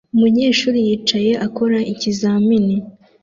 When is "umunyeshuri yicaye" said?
0.15-1.31